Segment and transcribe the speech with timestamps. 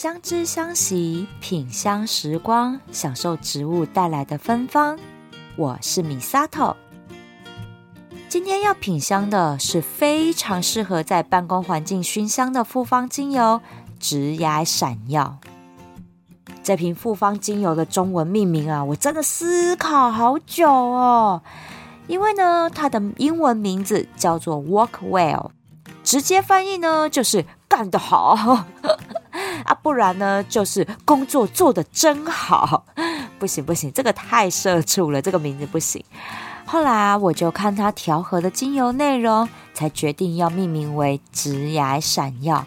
[0.00, 4.96] 相知相惜，品香时光，享受植物带来的芬芳。
[5.56, 6.76] 我是 Misato。
[8.28, 13.60] 今天要品香的是非常适合在办公环境熏香的复方精油——
[13.98, 15.38] 职涯闪耀。
[16.62, 21.42] 这瓶复方精油的中文命名啊，我真的思考好久哦。
[22.06, 25.50] 因为呢，它的英文名字叫做 Work Well，
[26.04, 28.64] 直接翻译呢就是干得好。
[29.68, 32.86] 啊，不然呢，就是工作做得真好。
[33.38, 36.02] 不行不行，这个太社畜了，这个名字不行。
[36.64, 42.66] 后来啊，我就看它调和的精油内容，才决定要命名为直牙闪耀，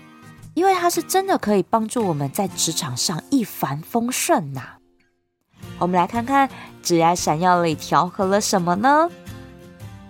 [0.53, 4.61] 因为它是真的可以帮助我们在职场上一帆风顺呐、
[5.77, 6.49] 我们来看看
[6.81, 9.09] 直牙闪耀里调和了什么呢？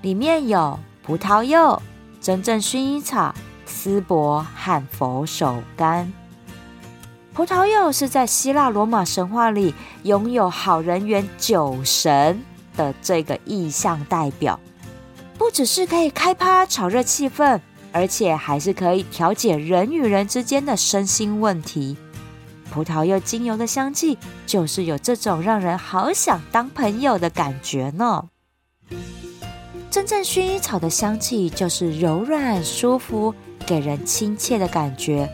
[0.02, 1.82] 里面有葡萄柚、
[2.22, 3.34] 真正薰衣草、
[3.66, 6.08] 丝柏和佛手柑。
[7.34, 12.44] 葡萄柚是在希腊罗马神话里拥有好人缘酒神
[12.76, 14.60] 的这个意象代表，
[15.38, 17.60] 不只是可以开趴炒热气氛，
[17.94, 21.96] 而且还是可以调解人与人之间的身心问题。
[22.70, 28.28] 葡萄柚精油的香气就是有这种让人好想当朋友的感觉呢。
[29.90, 33.34] 真正薰衣草的香气就是柔软舒服，
[33.66, 35.30] 给人亲切的感觉。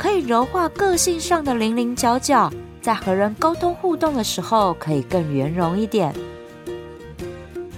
[0.00, 6.14] 可以柔化个性上的棱棱角角，在和人沟通互动的时候，可以更圆融一点。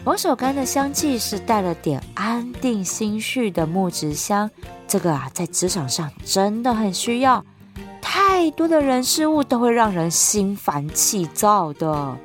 [0.05, 4.48] 佛手柑的香气是带了点安定心绪的木质香，
[4.87, 7.45] 这个啊，在职场上真的很需要。
[8.01, 12.17] 太多的人事物都会让人心烦气躁的，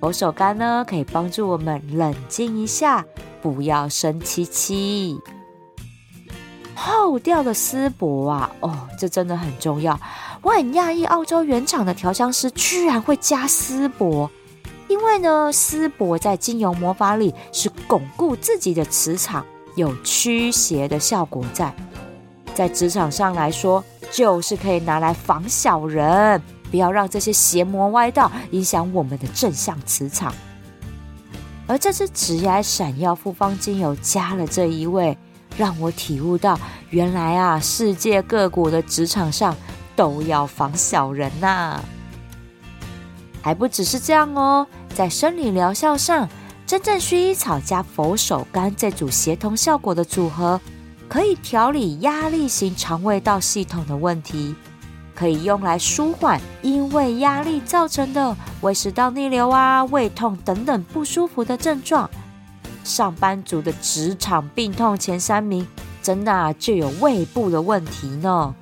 [0.00, 3.04] 佛手柑呢，可以帮助我们冷静一下，
[3.42, 5.18] 不要生气气。
[6.78, 9.98] 后调的丝柏啊，哦，这真的很重要。
[10.42, 14.30] 我很讶异，澳洲原厂的调香师居然会加丝柏，
[14.86, 19.44] 因为呢，丝柏在精油魔法里是巩固自己的磁场，
[19.74, 21.74] 有驱邪的效果在。
[22.54, 30.32] 在职场上来说，就是可以拿来防小人，不要让这些邪魔歪道影响我们的正向磁场。
[31.66, 35.18] 而这支职涯闪耀复方精油加了这一味。
[35.56, 36.56] 让我体悟到，
[36.90, 39.54] 原来啊，世界各国的职场上
[39.94, 41.84] 都要防小人呐、啊。
[43.42, 46.28] 还不只是这样哦，在生理疗效上，
[46.66, 50.60] 真正薰衣草加佛手柑这组协同效果的组合，
[51.08, 54.54] 可以调理压力型肠胃道系统的问题，
[55.14, 62.08] 可以用来舒缓因为压力造成的胃食道逆流啊、胃痛等等不舒服的症状。
[62.82, 65.66] 上班族的职场病痛前三名，
[66.08, 68.54] 真啊，就有胃部的问题呢。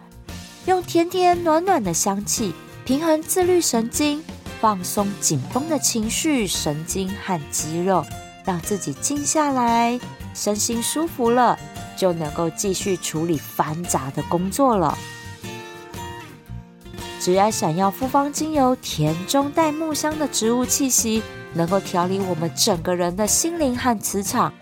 [0.64, 2.52] 用甜甜暖暖的香气，
[2.84, 4.20] 平衡自律神经，
[4.60, 8.04] 放松紧绷的情绪、神经和肌肉，
[8.44, 10.00] 让自己静下来，
[10.34, 11.56] 身心舒服了，
[11.96, 14.98] 就能够继续处理繁杂的工作了。
[17.20, 21.22] 只要闪耀复方精油，甜中带木香的植物气息。
[21.54, 24.52] 能够调理我们整个人的心灵和磁场，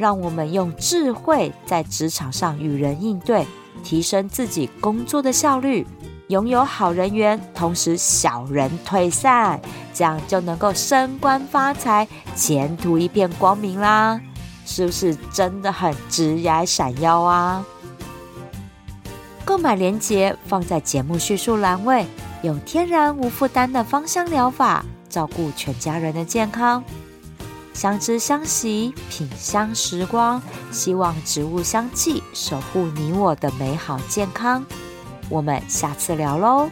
[0.00, 3.46] 让我们用智慧在职场上与人应对，
[3.84, 5.86] 提升自己工作的效率，
[6.28, 9.60] 拥有好人缘，同时小人退散，
[9.92, 14.18] 这样就能够升官发财，前途一片光明啦！
[14.64, 17.62] 是不是真的很职涯闪耀啊？
[19.44, 22.06] 购买链接放在节目叙述栏位，
[22.40, 24.82] 有天然无负担的芳香疗法。
[25.10, 26.82] 照顾全家人的健康，
[27.72, 34.64] 相知相惜，品香时光，希望植物香气守护你我的美好健康。
[35.28, 36.68] 我们下次聊喽。